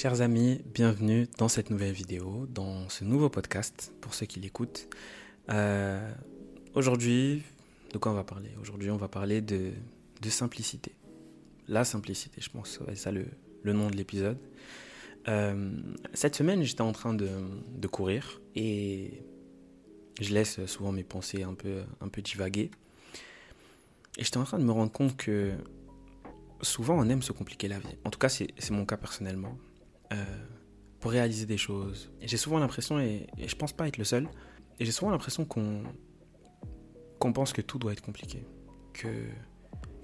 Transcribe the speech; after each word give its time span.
Chers 0.00 0.20
amis, 0.20 0.60
bienvenue 0.64 1.26
dans 1.38 1.48
cette 1.48 1.70
nouvelle 1.70 1.90
vidéo, 1.90 2.46
dans 2.48 2.88
ce 2.88 3.02
nouveau 3.02 3.28
podcast 3.28 3.92
pour 4.00 4.14
ceux 4.14 4.26
qui 4.26 4.38
l'écoutent. 4.38 4.88
Euh, 5.50 6.12
aujourd'hui, 6.76 7.42
de 7.92 7.98
quoi 7.98 8.12
on 8.12 8.14
va 8.14 8.22
parler? 8.22 8.50
Aujourd'hui, 8.60 8.92
on 8.92 8.96
va 8.96 9.08
parler 9.08 9.40
de, 9.40 9.72
simplicité. 10.28 10.92
La 11.66 11.82
simplicité, 11.82 12.40
je 12.40 12.48
pense, 12.48 12.78
c'est 12.86 12.94
ça 12.94 13.10
le, 13.10 13.26
nom 13.64 13.90
de 13.90 13.96
l'épisode. 13.96 14.38
Euh, 15.26 15.72
cette 16.14 16.36
semaine, 16.36 16.62
j'étais 16.62 16.82
en 16.82 16.92
train 16.92 17.12
de, 17.12 17.28
courir 17.88 18.40
et 18.54 19.24
je 20.20 20.32
laisse 20.32 20.64
souvent 20.66 20.92
mes 20.92 21.02
pensées 21.02 21.42
un 21.42 21.54
peu, 21.54 21.82
un 22.00 22.08
peu 22.08 22.22
divaguer. 22.22 22.70
Et 24.16 24.22
j'étais 24.22 24.38
en 24.38 24.44
train 24.44 24.60
de 24.60 24.64
me 24.64 24.70
rendre 24.70 24.92
compte 24.92 25.16
que 25.16 25.54
souvent 26.62 26.96
on 26.96 27.08
aime 27.08 27.22
se 27.22 27.32
compliquer 27.32 27.66
la 27.66 27.80
vie. 27.80 27.96
En 28.04 28.10
tout 28.10 28.20
cas, 28.20 28.28
c'est 28.28 28.70
mon 28.70 28.86
cas 28.86 28.96
personnellement. 28.96 29.58
Euh, 30.12 30.24
pour 31.00 31.12
réaliser 31.12 31.46
des 31.46 31.58
choses. 31.58 32.10
Et 32.20 32.26
j'ai 32.26 32.36
souvent 32.36 32.58
l'impression, 32.58 32.98
et, 32.98 33.28
je 33.38 33.54
pense 33.54 33.72
pas 33.72 33.86
être 33.86 33.98
le 33.98 34.04
seul, 34.04 34.28
et 34.80 34.84
j'ai 34.84 34.90
souvent 34.90 35.10
l'impression 35.10 35.44
qu'on 35.44 35.82
qu'on 37.20 37.32
pense 37.32 37.52
que 37.52 37.60
tout 37.60 37.78
doit 37.78 37.92
être 37.92 38.00
compliqué. 38.00 38.44
Qu'il 38.94 39.10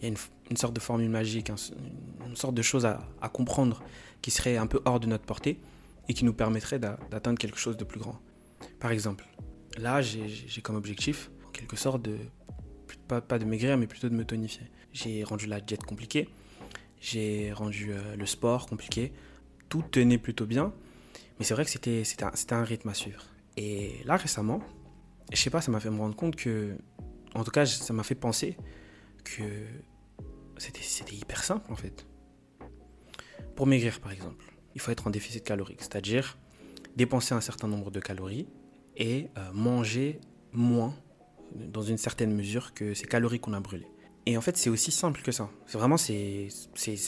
y 0.03 0.05
a 0.05 0.09
une, 0.09 0.17
une, 0.51 0.57
sorte 0.57 0.75
de 0.75 0.81
formule 0.81 1.09
magique, 1.09 1.49
une 1.49 2.37
sorte 2.37 2.55
de 2.55 2.63
chose 2.63 2.87
à, 2.87 2.99
comprendre 3.33 3.83
qui 4.21 4.33
serait 4.33 4.57
un 4.57 4.67
peu 4.67 4.81
hors 4.85 4.99
de 4.99 5.07
notre 5.07 5.25
portée 5.25 5.61
et 6.09 6.15
qui 6.15 6.25
nous 6.25 6.33
permettrait 6.33 6.81
d'atteindre 6.81 7.39
quelque 7.39 7.59
chose 7.59 7.77
de 7.77 7.85
plus 7.85 8.01
grand. 8.01 8.21
Par 8.81 8.91
exemple, 8.91 9.25
là, 9.79 10.01
j'ai 10.03 10.61
comme 10.63 10.75
objectif, 10.75 11.31
en 11.47 11.51
quelque 11.51 11.77
sorte, 11.77 12.03
de 12.03 12.19
pas, 13.07 13.21
pas 13.21 13.39
de 13.39 13.45
maigrir, 13.45 13.79
mais 13.79 13.87
plutôt 13.87 14.09
de 14.09 14.15
me 14.15 14.25
tonifier. 14.25 14.67
J'ai 14.93 15.23
rendu 15.23 15.47
la 15.47 15.61
diète 15.61 15.85
compliquée, 15.85 16.29
j'ai 17.01 17.53
rendu 17.53 17.93
euh, 17.93 18.17
le 18.17 18.27
sport 18.27 18.67
compliqué, 18.67 19.13
tout 19.69 19.83
tenait 19.83 20.19
plutôt 20.19 20.47
bien, 20.47 20.73
mais 21.39 21.45
c'est 21.45 21.55
vrai 21.55 21.65
que 21.65 21.71
c'était 21.71 22.55
un, 22.55 22.65
rythme 22.65 22.89
à 22.89 22.95
suivre. 22.95 23.25
Et 23.57 24.01
là, 24.05 24.17
récemment, 24.17 24.61
je 25.33 25.37
sais 25.37 25.51
pas, 25.51 25.61
ça 25.61 25.71
m'a 25.71 25.81
fait 25.81 25.91
me 25.91 25.99
rendre 25.99 26.17
compte 26.17 26.37
que, 26.37 26.77
en 27.35 27.45
tout 27.45 27.51
cas, 27.51 27.67
ça 27.67 27.93
m'a 27.93 28.03
fait 28.03 28.15
penser 28.15 28.57
que 29.25 29.43
c'était 30.59 31.15
hyper 31.15 31.43
simple 31.43 31.73
en 31.73 31.77
fait. 31.77 32.07
Pour 33.57 33.67
maigrir, 33.67 34.01
par 34.01 34.13
exemple, 34.13 34.45
il 34.75 34.81
faut 34.81 34.91
être 34.91 35.07
en 35.07 35.11
déficit 35.11 35.45
calorique, 35.45 35.81
c'est-à-dire 35.81 36.39
dépenser 36.97 37.35
un 37.35 37.41
certain 37.41 37.69
nombre 37.69 37.91
de 37.91 38.01
calories 38.01 38.47
et 38.97 39.29
euh, 39.37 39.53
manger 39.53 40.21
moins 40.53 40.95
dans 41.55 41.83
une 41.83 41.99
certaine 41.99 42.35
mesure 42.35 42.75
que 42.75 42.95
ces 42.95 43.07
calories 43.07 43.41
qu'on 43.41 43.53
a 43.53 43.61
brûlées. 43.61 43.89
Et 44.27 44.37
en 44.37 44.41
fait, 44.41 44.57
c'est 44.57 44.71
aussi 44.71 44.91
simple 44.91 45.21
que 45.23 45.33
ça. 45.33 45.51
C'est 45.67 45.79
vraiment, 45.79 45.97
c'est, 45.97 46.49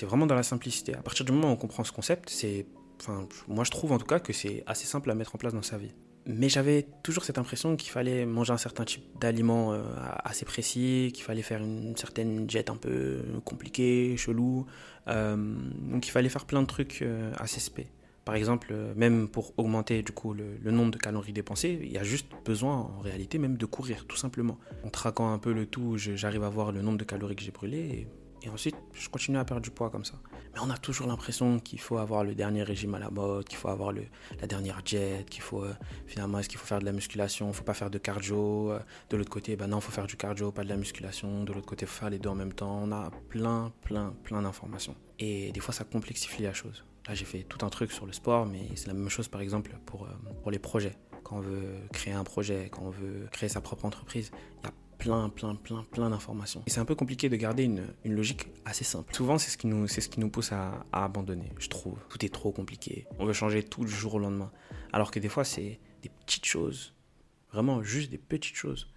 vraiment 0.03 0.27
dans 0.27 0.35
la 0.35 0.43
simplicité. 0.43 0.95
À 0.95 1.03
partir 1.03 1.25
du 1.25 1.33
moment 1.33 1.49
où 1.49 1.53
on 1.53 1.57
comprend 1.57 1.85
ce 1.85 1.93
concept, 1.93 2.29
c'est, 2.29 2.67
enfin, 3.01 3.27
moi 3.49 3.65
je 3.65 3.71
trouve 3.71 3.93
en 3.93 3.99
tout 3.99 4.07
cas 4.07 4.21
que 4.21 4.33
c'est 4.33 4.63
assez 4.67 4.87
simple 4.87 5.11
à 5.11 5.15
mettre 5.15 5.35
en 5.35 5.39
place 5.39 5.55
dans 5.55 5.63
sa 5.63 5.79
vie. 5.79 5.93
Mais 6.29 6.49
j'avais 6.49 6.89
toujours 7.05 7.25
cette 7.25 7.39
impression 7.39 7.77
qu'il 7.77 7.93
fallait 7.93 8.27
manger 8.27 8.53
un 8.53 8.59
certain 8.59 8.85
type 8.85 9.05
d'aliments 9.21 9.73
euh, 9.73 9.85
assez 10.25 10.45
précis, 10.45 11.13
qu'il 11.15 11.23
fallait 11.23 11.43
faire 11.43 11.63
une 11.63 11.97
certaine 11.97 12.47
diète 12.47 12.69
un 12.69 12.77
peu 12.77 13.23
compliquée, 13.45 14.17
chelou. 14.17 14.67
Euh, 15.07 15.37
donc 15.37 16.09
il 16.09 16.11
fallait 16.11 16.29
faire 16.29 16.45
plein 16.45 16.63
de 16.63 16.67
trucs 16.67 17.01
euh, 17.03 17.33
assez 17.39 17.61
spé. 17.61 17.87
Par 18.27 18.35
exemple, 18.35 18.71
euh, 18.73 18.93
même 18.97 19.29
pour 19.29 19.57
augmenter 19.57 20.03
du 20.03 20.11
coup 20.11 20.35
le, 20.35 20.59
nombre 20.73 20.91
de 20.91 20.99
calories 20.99 21.33
dépensées, 21.33 21.79
il 21.81 21.93
y 21.93 21.97
a 21.97 22.03
juste 22.03 22.27
besoin 22.45 22.75
en 22.75 22.99
réalité 22.99 23.39
même 23.39 23.57
de 23.57 23.67
courir, 23.67 24.05
tout 24.09 24.17
simplement. 24.17 24.59
En 24.85 24.91
traquant 24.91 25.33
un 25.33 25.39
peu 25.39 25.53
le 25.53 25.65
tout, 25.65 25.97
j'arrive 25.97 26.43
à 26.43 26.49
voir 26.49 26.73
le 26.73 26.83
nombre 26.83 26.99
de 26.99 27.05
calories 27.05 27.37
que 27.37 27.45
j'ai 27.45 27.53
brûlées 27.53 28.09
et, 28.43 28.49
ensuite 28.49 28.77
je 28.95 29.09
continue 29.09 29.39
à 29.39 29.45
perdre 29.45 29.63
du 29.63 29.71
poids 29.71 29.91
comme 29.91 30.05
ça. 30.05 30.15
Mais 30.55 30.61
on 30.61 30.71
a 30.71 30.77
toujours 30.77 31.07
l'impression 31.07 31.61
qu'il 31.61 31.81
faut 31.81 31.99
avoir 31.99 32.25
le 32.25 32.35
dernier 32.35 32.65
régime 32.65 32.97
à 32.97 32.99
la 32.99 33.11
mode, 33.11 33.45
qu'il 33.45 33.59
faut 33.59 33.69
avoir 33.69 33.93
la 33.93 34.47
dernière 34.49 34.83
diète, 34.83 35.31
qu'il 35.31 35.43
faut 35.43 35.63
euh, 35.63 35.73
finalement 36.07 36.41
est-ce 36.41 36.49
qu'il 36.49 36.59
faut 36.59 36.67
faire 36.67 36.81
de 36.81 36.85
la 36.85 36.93
musculation, 36.93 37.53
faut 37.53 37.65
pas 37.65 37.75
faire 37.75 37.91
de 37.91 37.99
cardio. 37.99 38.73
Euh, 38.73 38.81
de 39.11 39.17
l'autre 39.17 39.31
côté, 39.31 39.55
ben 39.55 39.69
non, 39.69 39.81
faut 39.81 39.93
faire 39.93 40.07
du 40.07 40.17
cardio, 40.17 40.51
pas 40.51 40.65
de 40.65 40.69
la 40.69 40.77
musculation. 40.77 41.45
De 41.45 41.53
l'autre 41.53 41.67
côté, 41.67 41.87
faut 41.87 42.01
faire 42.01 42.11
les 42.11 42.19
deux 42.19 42.29
en 42.31 42.35
même 42.35 42.53
temps. 42.53 42.81
On 42.83 42.91
a 42.91 43.11
plein, 43.29 43.73
plein, 43.83 44.15
plein 44.25 44.43
d'informations. 44.43 44.97
Et 45.21 45.53
des 45.53 45.61
fois, 45.61 45.73
ça 45.73 45.85
complexifie 45.85 46.43
la 46.43 46.53
chose. 46.53 46.85
Là, 47.09 47.15
j'ai 47.15 47.25
fait 47.25 47.43
tout 47.45 47.65
un 47.65 47.69
truc 47.69 47.93
sur 47.93 48.07
le 48.07 48.13
sport, 48.13 48.47
mais 48.47 48.69
c'est 48.75 48.89
la 48.89 48.95
même 48.95 49.09
chose 49.09 49.29
par 49.29 49.41
exemple 49.41 49.73
pour, 49.87 50.05
euh, 50.05 50.11
pour 50.43 50.51
les 50.51 50.59
projets. 50.59 50.97
Quand 51.23 51.37
on 51.37 51.41
veut 51.41 51.75
créer 51.93 52.15
un 52.15 52.25
projet, 52.25 52.69
quand 52.71 52.83
on 52.83 52.91
veut 52.91 53.27
créer 53.33 53.49
sa 53.49 53.61
propre 53.61 53.85
entreprise, 53.85 54.31
il 54.63 54.67
y 54.67 54.69
a 54.69 54.73
plein, 54.99 55.29
plein, 55.29 55.55
plein, 55.55 55.85
plein 55.91 56.11
d'informations. 56.11 56.63
Et 56.67 56.71
c'est 56.71 56.81
un 56.81 56.85
peu 56.85 56.95
compliqué 56.95 57.29
de 57.29 57.37
garder 57.37 57.65
une, 57.65 57.87
une 58.05 58.15
logique 58.15 58.49
assez 58.65 58.85
simple. 58.85 59.15
Souvent, 59.15 59.39
c'est 59.39 59.51
ce 59.51 59.57
qui 59.57 59.67
nous, 59.67 59.87
c'est 59.89 60.01
ce 60.01 60.09
qui 60.09 60.21
nous 60.21 60.31
pousse 60.31 60.53
à, 60.53 60.85
abandonner, 60.93 61.53
je 61.59 61.69
trouve. 61.69 61.99
Tout 62.09 62.25
est 62.25 62.33
trop 62.33 62.53
compliqué. 62.53 63.07
On 63.19 63.27
veut 63.27 63.33
changer 63.33 63.63
tout 63.63 63.85
du 63.85 63.93
jour 63.93 64.15
au 64.15 64.19
lendemain. 64.19 64.51
Alors 64.93 65.11
que 65.11 65.19
des 65.19 65.29
fois, 65.29 65.45
c'est 65.45 65.79
des 66.03 66.09
petites 66.09 66.47
choses, 66.47 66.95
vraiment 67.53 67.83
juste 67.83 68.11
des 68.11 68.19
petites 68.19 68.57
choses 68.57 68.89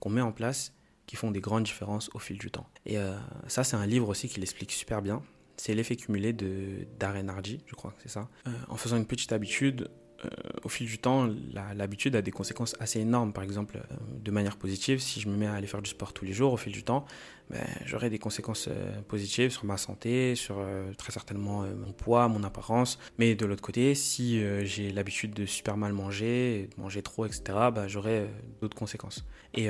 qu'on 0.00 0.10
met 0.10 0.20
en 0.20 0.32
place 0.32 0.74
qui 1.06 1.16
font 1.16 1.30
des 1.30 1.40
grandes 1.40 1.64
différences 1.64 2.10
au 2.14 2.18
fil 2.18 2.38
du 2.38 2.50
temps. 2.50 2.68
Et 2.84 2.98
euh, 2.98 3.16
ça, 3.46 3.64
c'est 3.64 3.76
un 3.76 3.86
livre 3.86 4.08
aussi 4.08 4.28
qui 4.28 4.40
l'explique 4.40 4.72
super 4.72 5.00
bien. 5.00 5.22
C'est 5.58 5.74
l'effet 5.74 5.96
cumulé 5.96 6.32
de 6.32 6.86
Darren 7.00 7.28
Hardy, 7.28 7.60
je 7.66 7.74
crois 7.74 7.90
que 7.90 8.00
c'est 8.02 8.08
ça. 8.08 8.28
Euh, 8.46 8.50
en 8.68 8.76
faisant 8.76 8.96
une 8.96 9.06
petite 9.06 9.32
habitude, 9.32 9.90
euh, 10.24 10.28
au 10.62 10.68
fil 10.68 10.86
du 10.86 10.98
temps, 10.98 11.28
l'habitude 11.74 12.14
a 12.14 12.22
des 12.22 12.30
conséquences 12.30 12.76
assez 12.78 13.00
énormes. 13.00 13.32
Par 13.32 13.42
exemple, 13.42 13.76
euh, 13.76 13.96
de 14.22 14.30
manière 14.30 14.56
positive, 14.56 15.00
si 15.00 15.20
je 15.20 15.28
me 15.28 15.36
mets 15.36 15.48
à 15.48 15.54
aller 15.54 15.66
faire 15.66 15.82
du 15.82 15.90
sport 15.90 16.12
tous 16.12 16.24
les 16.24 16.32
jours, 16.32 16.52
au 16.52 16.56
fil 16.56 16.72
du 16.72 16.84
temps, 16.84 17.06
ben, 17.50 17.66
j'aurai 17.84 18.08
des 18.08 18.20
conséquences 18.20 18.68
positives 19.08 19.50
sur 19.50 19.64
ma 19.64 19.78
santé, 19.78 20.36
sur 20.36 20.64
très 20.96 21.12
certainement 21.12 21.62
mon 21.62 21.92
poids, 21.92 22.28
mon 22.28 22.44
apparence. 22.44 23.00
Mais 23.18 23.34
de 23.34 23.44
l'autre 23.44 23.62
côté, 23.62 23.96
si 23.96 24.40
j'ai 24.64 24.92
l'habitude 24.92 25.34
de 25.34 25.44
super 25.44 25.76
mal 25.76 25.92
manger, 25.92 26.68
de 26.76 26.80
manger 26.80 27.02
trop, 27.02 27.26
etc., 27.26 27.42
ben, 27.74 27.88
j'aurai 27.88 28.28
d'autres 28.60 28.76
conséquences. 28.76 29.24
Et, 29.54 29.68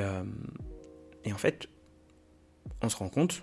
et 1.25 1.33
en 1.33 1.39
fait, 1.39 1.69
on 2.83 2.89
se 2.89 2.97
rend 2.97 3.09
compte, 3.09 3.43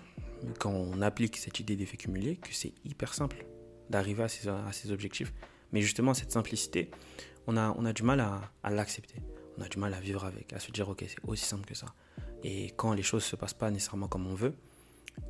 quand 0.58 0.70
on 0.70 1.02
applique 1.02 1.36
cette 1.36 1.60
idée 1.60 1.76
d'effet 1.76 1.96
cumulé, 1.96 2.36
que 2.36 2.52
c'est 2.52 2.72
hyper 2.84 3.14
simple 3.14 3.46
d'arriver 3.90 4.24
à 4.24 4.28
ces, 4.28 4.90
objectifs. 4.90 5.32
Mais 5.72 5.80
justement, 5.80 6.14
cette 6.14 6.32
simplicité, 6.32 6.90
on 7.46 7.56
a, 7.56 7.92
du 7.92 8.02
mal 8.02 8.20
à, 8.20 8.70
l'accepter. 8.70 9.22
On 9.58 9.62
a 9.62 9.68
du 9.68 9.78
mal 9.78 9.94
à 9.94 10.00
vivre 10.00 10.24
avec, 10.24 10.52
à 10.52 10.60
se 10.60 10.70
dire, 10.70 10.88
ok, 10.88 11.04
c'est 11.06 11.18
aussi 11.26 11.44
simple 11.44 11.64
que 11.64 11.74
ça. 11.74 11.86
Et 12.42 12.72
quand 12.76 12.92
les 12.92 13.02
choses 13.02 13.22
ne 13.24 13.28
se 13.28 13.36
passent 13.36 13.54
pas 13.54 13.70
nécessairement 13.70 14.08
comme 14.08 14.26
on 14.26 14.34
veut, 14.34 14.54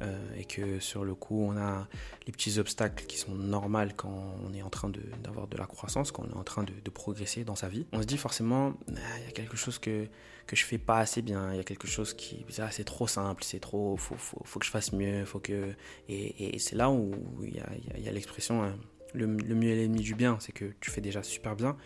euh, 0.02 0.19
et 0.36 0.44
que 0.44 0.78
sur 0.78 1.04
le 1.04 1.14
coup, 1.14 1.41
on 1.41 1.56
a 1.56 1.88
les 2.26 2.32
petits 2.32 2.58
obstacles 2.58 3.06
qui 3.06 3.16
sont 3.16 3.34
normaux 3.34 3.88
quand 3.97 4.36
on 4.44 4.52
est 4.52 4.62
en 4.62 4.69
train 4.69 4.91
d'avoir 5.22 5.47
de, 5.48 5.56
la 5.56 5.66
croissance, 5.66 6.12
quand 6.12 6.24
on 6.24 6.30
est 6.30 6.38
en 6.38 6.44
train 6.44 6.64
de, 6.64 6.91
progresser 6.91 7.44
dans 7.44 7.56
sa 7.56 7.69
vie. 7.69 7.86
On 7.92 8.00
se 8.00 8.06
dit 8.06 8.16
forcément, 8.16 8.75
ah, 8.88 9.19
il 9.20 9.25
y 9.25 9.28
a 9.28 9.32
quelque 9.32 9.56
chose 9.56 9.78
que, 9.78 10.06
que 10.46 10.56
je 10.56 10.64
fais 10.64 10.78
pas 10.78 10.98
assez 10.98 11.22
bien, 11.22 11.52
il 11.52 11.56
y 11.56 11.60
a 11.60 11.64
quelque 11.64 11.86
chose 11.86 12.14
qui, 12.14 12.44
ah, 12.58 12.70
c'est 12.70 12.84
trop 12.84 13.06
simple, 13.06 13.42
c'est 13.44 13.60
trop, 13.60 13.96
faut, 13.96 14.16
faut, 14.16 14.58
que 14.58 14.66
je 14.66 14.70
fasse 14.70 14.92
mieux, 14.92 15.25
faut 15.25 15.41
que... 15.41 15.75
Et, 16.08 16.58
c'est 16.58 16.76
là 16.76 16.91
où 16.91 17.12
il 17.42 17.54
y 17.54 18.08
a, 18.08 18.12
l'expression, 18.12 18.62
hein, 18.62 18.76
le, 19.14 19.26
mieux 19.26 19.70
est 19.70 19.76
l'ennemi 19.76 20.00
du 20.00 20.14
bien, 20.14 20.38
c'est 20.41 20.52
que 20.52 20.72
tu 20.80 20.91
fais 20.91 21.00
déjà 21.00 21.22
super 21.22 21.56
bien, 21.56 21.76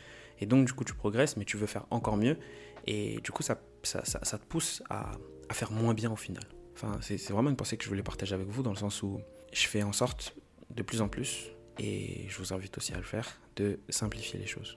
et 0.40 0.46
donc 0.46 0.66
du 0.66 0.72
coup 0.72 0.84
tu 0.84 0.94
progresses, 0.94 1.36
mais 1.36 1.44
tu 1.44 1.56
veux 1.56 1.66
faire 1.66 1.86
encore 1.90 2.16
mieux, 2.16 2.38
et 2.86 3.20
du 3.22 3.30
coup 3.30 3.42
ça, 3.42 3.60
ça, 3.82 4.04
ça, 4.04 4.20
ça 4.22 4.38
te 4.38 4.44
pousse 4.44 4.82
à, 4.88 5.12
à 5.48 5.54
faire 5.54 5.72
moins 5.72 5.94
bien 5.94 6.10
au 6.10 6.16
final 6.16 6.44
c'est 7.00 7.30
vraiment 7.30 7.50
une 7.50 7.56
pensée 7.56 7.76
que 7.76 7.84
je 7.84 7.88
voulais 7.88 8.02
partager 8.02 8.34
avec 8.34 8.48
vous 8.48 8.62
dans 8.62 8.70
le 8.70 8.76
sens 8.76 9.02
où 9.02 9.20
je 9.52 9.66
fais 9.66 9.82
en 9.82 9.92
sorte 9.92 10.34
de 10.70 10.82
plus 10.82 11.00
en 11.00 11.08
plus, 11.08 11.50
et 11.78 12.26
je 12.28 12.38
vous 12.38 12.52
invite 12.52 12.76
aussi 12.78 12.92
à 12.92 12.98
le 12.98 13.02
faire, 13.02 13.40
de 13.56 13.80
simplifier 13.88 14.38
les 14.38 14.46
choses. 14.46 14.74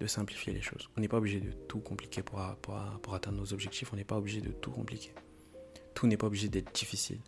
De 0.00 0.06
simplifier 0.06 0.52
les 0.52 0.62
choses. 0.62 0.88
On 0.96 1.00
n'est 1.00 1.08
pas 1.08 1.18
obligé 1.18 1.40
de 1.40 1.50
tout 1.50 1.80
compliquer 1.80 2.22
pour, 2.22 2.40
atteindre 2.40 3.38
nos 3.38 3.52
objectifs, 3.52 3.92
on 3.92 3.96
n'est 3.96 4.04
pas 4.04 4.16
obligé 4.16 4.40
de 4.40 4.50
tout 4.50 4.70
compliquer. 4.70 5.12
Tout 5.94 6.06
n'est 6.06 6.16
pas 6.16 6.28
obligé 6.28 6.48
d'être 6.48 6.72
difficile. 6.72 7.18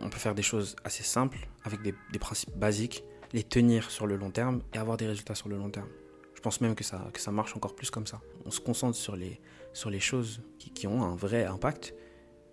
On, 0.00 0.10
peut 0.10 0.18
faire 0.18 0.34
des 0.34 0.42
choses 0.42 0.76
assez 0.84 1.02
simples, 1.02 1.48
avec 1.64 1.82
des, 1.82 2.18
principes 2.18 2.54
basiques, 2.56 3.02
les 3.32 3.42
tenir 3.42 3.90
sur 3.90 4.06
le 4.06 4.16
long 4.16 4.30
terme 4.30 4.62
et 4.74 4.78
avoir 4.78 4.96
des 4.96 5.06
résultats 5.06 5.34
sur 5.34 5.48
le 5.48 5.56
long 5.56 5.70
terme. 5.70 5.88
Je 6.34 6.40
pense 6.40 6.60
même 6.60 6.74
que 6.74 6.84
ça, 6.84 7.08
que 7.12 7.20
ça 7.20 7.32
marche 7.32 7.56
encore 7.56 7.74
plus 7.74 7.90
comme 7.90 8.06
ça. 8.06 8.20
On 8.44 8.50
se 8.50 8.60
concentre 8.60 8.96
sur 8.96 9.16
les, 9.16 9.40
sur 9.72 9.90
les 9.90 9.98
choses 9.98 10.42
qui 10.58 10.86
ont 10.86 11.02
un 11.02 11.16
vrai 11.16 11.44
impact 11.44 11.94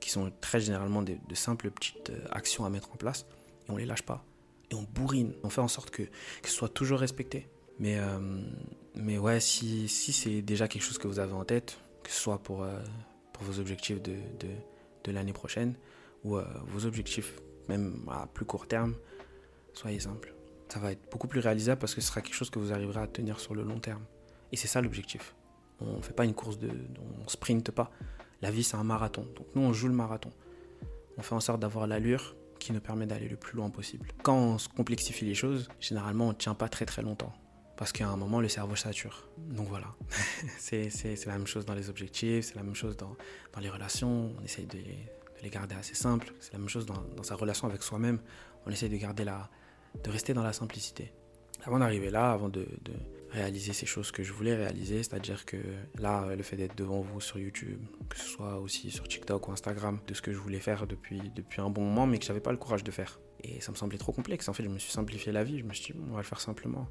qui 0.04 0.10
sont 0.10 0.32
très 0.42 0.60
généralement 0.60 1.02
de, 1.02 1.18
simples 1.34 1.72
petites 1.72 2.10
euh, 2.10 2.26
actions 2.32 2.66
à 2.66 2.70
mettre 2.70 2.92
en 2.92 2.96
place, 2.96 3.26
et 3.68 3.72
on 3.72 3.78
les 3.78 3.86
lâche 3.86 4.04
pas. 4.04 4.26
Et 4.70 4.76
on 4.76 4.84
bourrine, 4.84 5.34
on 5.44 5.50
fait 5.50 5.62
en 5.62 5.68
sorte 5.68 5.92
que, 5.92 6.04
que 6.04 6.50
ce 6.50 6.54
soit 6.54 6.70
toujours 6.70 7.00
respecté. 7.00 7.48
Mais, 7.80 7.98
euh, 7.98 8.20
mais 8.96 9.18
ouais, 9.18 9.40
si, 9.40 9.88
si 9.88 10.12
c'est 10.12 10.42
déjà 10.42 10.68
quelque 10.68 10.84
chose 10.84 10.98
que 10.98 11.08
vous 11.08 11.20
avez 11.20 11.34
en 11.34 11.46
tête, 11.46 11.80
que 12.04 12.12
ce 12.12 12.20
soit 12.20 12.40
pour, 12.40 12.64
euh, 12.64 12.80
pour 13.32 13.44
vos 13.44 13.60
objectifs 13.60 14.02
de, 14.02 14.16
de, 15.04 15.12
l'année 15.12 15.34
prochaine, 15.34 15.76
ou 16.24 16.38
vos 16.68 16.86
objectifs 16.86 17.42
même 17.68 18.06
à 18.10 18.28
plus 18.28 18.46
court 18.46 18.68
terme, 18.68 18.96
soyez 19.74 20.00
simple. 20.00 20.34
Ça 20.70 20.80
va 20.80 20.94
être 20.94 21.12
beaucoup 21.12 21.28
plus 21.28 21.42
réalisable 21.42 21.80
parce 21.80 21.94
que 21.94 22.00
ce 22.00 22.08
sera 22.08 22.22
quelque 22.22 22.36
chose 22.36 22.50
que 22.50 22.60
vous 22.60 22.72
arriverez 22.72 23.02
à 23.02 23.08
tenir 23.08 23.40
sur 23.42 23.54
le 23.54 23.64
long 23.64 23.80
terme. 23.80 24.04
Et 24.54 24.56
c'est 24.56 24.70
ça 24.70 24.82
l'objectif. 24.82 25.36
On 25.82 25.98
ne 25.98 26.02
fait 26.02 26.14
pas 26.14 26.24
une 26.24 26.34
course 26.34 26.58
de. 26.58 26.70
On 27.24 27.28
sprinte 27.28 27.72
pas. 27.72 27.92
La 28.44 28.52
vie, 28.52 28.66
c'est 28.66 28.76
un 28.76 28.84
marathon. 28.84 29.26
Donc 29.38 29.48
nous, 29.56 29.62
on 29.62 29.72
joue 29.72 29.88
le 29.88 29.94
marathon. 29.94 30.30
On 31.18 31.22
fait 31.22 31.34
en 31.34 31.40
sorte 31.40 31.62
d'avoir 31.62 31.88
l'allure 31.88 32.36
qui 32.60 32.74
nous 32.74 32.82
permet 32.82 33.06
d'aller 33.06 33.30
le 33.30 33.38
plus 33.38 33.56
loin 33.56 33.70
possible. 33.70 34.06
Quand 34.22 34.36
on 34.36 34.58
se 34.58 34.68
complexifie 34.68 35.24
les 35.24 35.34
choses, 35.34 35.70
généralement 35.80 36.26
on 36.26 36.30
ne 36.30 36.34
tient 36.34 36.54
pas 36.54 36.68
très 36.68 36.86
très 36.86 37.02
longtemps. 37.02 37.32
Parce 37.78 37.94
qu'à 37.94 38.06
un 38.06 38.18
moment, 38.18 38.42
le 38.42 38.50
cerveau 38.50 38.76
sature. 38.76 39.30
Donc 39.38 39.70
voilà, 39.70 39.96
c'est 40.60 40.90
la 41.26 41.38
même 41.38 41.48
chose 41.48 41.66
dans 41.66 41.74
les 41.74 41.90
objectifs, 41.90 42.48
c'est 42.48 42.56
la 42.56 42.64
même 42.64 42.76
chose 42.76 42.98
dans, 42.98 43.16
dans 43.54 43.62
les 43.62 43.70
relations. 43.70 44.34
On 44.38 44.44
essaye 44.44 44.66
de, 44.66 44.78
les 45.42 45.50
garder 45.50 45.76
assez 45.76 45.96
simples. 45.96 46.34
C'est 46.42 46.52
la 46.52 46.60
même 46.60 46.68
chose 46.68 46.86
dans, 46.86 47.02
dans 47.16 47.24
sa 47.24 47.36
relation 47.36 47.70
avec 47.70 47.82
soi-même. 47.82 48.20
On 48.66 48.72
essaye 48.72 48.90
de 48.90 48.98
garder 48.98 49.24
la, 49.24 49.50
de 50.04 50.10
rester 50.10 50.34
dans 50.34 50.44
la 50.44 50.52
simplicité. 50.52 51.14
Avant 51.64 51.80
d'arriver 51.80 52.10
là, 52.10 52.34
avant 52.34 52.50
de, 52.50 52.68
de, 52.82 52.94
réaliser 53.34 53.74
ces 53.74 53.86
choses 53.86 54.12
que 54.12 54.24
je 54.24 54.32
voulais 54.32 54.56
réaliser, 54.56 55.02
c'est-à-dire 55.04 55.46
que 55.46 55.58
là, 55.98 56.36
le 56.36 56.44
fait 56.44 56.56
d'être 56.56 56.78
devant 56.78 57.02
vous 57.02 57.20
sur 57.20 57.40
YouTube, 57.40 57.82
que 58.08 58.18
ce 58.18 58.26
soit 58.26 58.60
aussi 58.60 58.92
sur 58.92 59.08
TikTok 59.08 59.48
ou 59.48 59.52
Instagram, 59.52 60.00
de 60.08 60.14
ce 60.14 60.22
que 60.22 60.32
je 60.32 60.38
voulais 60.38 60.60
faire 60.60 60.86
depuis, 60.86 61.20
depuis 61.36 61.60
un 61.60 61.70
bon 61.70 61.82
moment, 61.82 62.06
mais 62.06 62.20
que 62.20 62.26
j'avais 62.26 62.40
pas 62.40 62.52
le 62.52 62.58
courage 62.58 62.84
de 62.84 62.92
faire. 62.92 63.20
Et 63.44 63.60
ça 63.60 63.72
me 63.72 63.78
semblait 63.78 63.98
trop 63.98 64.12
complexe. 64.12 64.48
En 64.48 64.54
fait, 64.54 64.64
je 64.64 64.70
me 64.70 64.78
suis 64.78 64.92
simplifié 64.92 65.32
la 65.32 65.44
vie. 65.44 65.60
Je 65.60 65.64
me 65.64 65.74
suis 65.74 65.94
dit, 65.94 66.00
on 66.08 66.14
va 66.14 66.20
le 66.20 66.24
faire 66.24 66.40
simplement. 66.40 66.88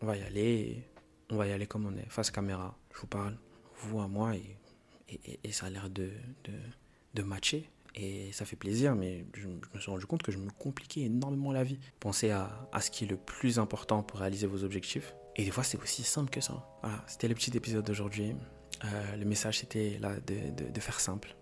On 0.00 0.06
va 0.06 0.16
y 0.16 0.22
aller, 0.22 0.82
on 1.30 1.36
va 1.36 1.46
y 1.46 1.52
aller 1.52 1.66
comme 1.66 1.86
on 1.86 1.96
est, 1.96 2.08
face 2.08 2.30
caméra. 2.30 2.76
Je 2.94 3.00
vous 3.00 3.06
parle, 3.06 3.36
vous 3.82 4.00
à 4.00 4.08
moi, 4.08 4.32
et, 4.36 5.52
ça 5.52 5.66
a 5.66 5.70
l'air 5.70 5.90
de, 5.90 6.10
de 7.14 7.22
matcher. 7.22 7.68
Et 7.94 8.32
ça 8.32 8.44
fait 8.44 8.56
plaisir, 8.56 8.94
mais 8.94 9.26
je, 9.34 9.48
me 9.48 9.80
suis 9.80 9.90
rendu 9.90 10.06
compte 10.06 10.22
que 10.22 10.32
je 10.32 10.38
me 10.38 10.50
compliquais 10.50 11.02
énormément 11.02 11.52
la 11.52 11.64
vie. 11.64 11.78
Pensez 11.98 12.30
à, 12.30 12.68
à, 12.72 12.80
ce 12.80 12.90
qui 12.90 13.04
est 13.04 13.08
le 13.08 13.16
plus 13.16 13.58
important 13.58 14.02
pour 14.02 14.20
réaliser 14.20 14.46
vos 14.46 14.64
objectifs. 14.64 15.14
Et 15.36 15.44
des 15.44 15.50
fois, 15.50 15.64
c'est 15.64 15.80
aussi 15.80 16.02
simple 16.02 16.30
que 16.30 16.40
ça. 16.40 16.64
Voilà, 16.82 17.02
c'était 17.06 17.28
le 17.28 17.34
petit 17.34 17.56
épisode 17.56 17.84
d'aujourd'hui. 17.84 18.34
Euh, 18.84 19.16
le 19.16 19.24
message, 19.24 19.58
c'était 19.58 19.98
là 20.00 20.14
de, 20.20 20.70
de, 20.70 20.80
faire 20.80 21.00
simple. 21.00 21.36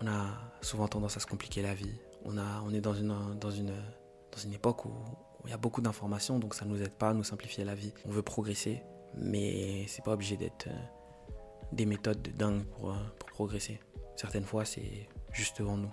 On 0.00 0.06
a 0.06 0.26
souvent 0.60 0.88
tendance 0.88 1.16
à 1.16 1.20
se 1.20 1.26
compliquer 1.26 1.62
la 1.62 1.74
vie. 1.74 1.94
On, 2.24 2.36
a, 2.38 2.62
on 2.64 2.72
est 2.72 2.80
dans 2.80 2.94
une, 2.94 3.14
dans, 3.40 3.50
une, 3.50 3.72
dans 4.32 4.38
une 4.38 4.52
époque 4.52 4.84
où, 4.84 4.90
où 4.90 5.46
il 5.46 5.50
y 5.50 5.54
a 5.54 5.58
beaucoup 5.58 5.80
d'informations, 5.80 6.38
donc 6.38 6.54
ça 6.54 6.64
ne 6.64 6.70
nous 6.70 6.82
aide 6.82 6.92
pas 6.92 7.10
à 7.10 7.14
nous 7.14 7.24
simplifier 7.24 7.64
la 7.64 7.74
vie. 7.74 7.92
On 8.04 8.10
veut 8.10 8.22
progresser, 8.22 8.82
mais 9.16 9.86
c'est 9.88 10.04
pas 10.04 10.12
obligé 10.12 10.36
d'être 10.36 10.68
euh, 10.68 11.32
des 11.72 11.86
méthodes 11.86 12.22
de 12.22 12.30
dingue 12.30 12.64
pour, 12.64 12.90
euh, 12.90 12.96
pour 13.18 13.28
progresser. 13.30 13.80
Certaines 14.16 14.44
fois, 14.44 14.64
c'est 14.64 15.08
juste 15.36 15.58
devant 15.58 15.76
nous. 15.76 15.92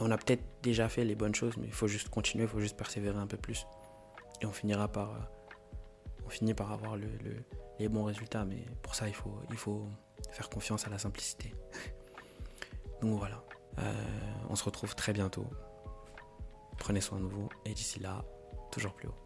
On 0.00 0.10
a 0.10 0.18
peut-être 0.18 0.42
déjà 0.62 0.88
fait 0.88 1.04
les 1.04 1.14
bonnes 1.14 1.34
choses, 1.34 1.56
mais 1.56 1.66
il 1.66 1.72
faut 1.72 1.86
juste 1.86 2.08
continuer, 2.10 2.44
il 2.44 2.50
faut 2.50 2.60
juste 2.60 2.76
persévérer 2.76 3.18
un 3.18 3.26
peu 3.26 3.36
plus. 3.36 3.66
Et 4.42 4.46
on 4.46 4.52
finira 4.52 4.88
par, 4.88 5.30
on 6.26 6.28
finit 6.28 6.52
par 6.52 6.72
avoir 6.72 6.96
le, 6.96 7.06
le, 7.24 7.36
les 7.78 7.88
bons 7.88 8.04
résultats. 8.04 8.44
Mais 8.44 8.66
pour 8.82 8.94
ça, 8.94 9.08
il 9.08 9.14
faut, 9.14 9.40
il 9.50 9.56
faut 9.56 9.88
faire 10.32 10.50
confiance 10.50 10.86
à 10.86 10.90
la 10.90 10.98
simplicité. 10.98 11.54
Donc 13.00 13.18
voilà. 13.18 13.42
Euh, 13.78 13.92
on 14.48 14.56
se 14.56 14.64
retrouve 14.64 14.94
très 14.94 15.12
bientôt. 15.12 15.46
Prenez 16.78 17.00
soin 17.00 17.20
de 17.20 17.26
vous 17.26 17.48
et 17.64 17.72
d'ici 17.72 18.00
là, 18.00 18.24
toujours 18.70 18.92
plus 18.94 19.08
haut. 19.08 19.25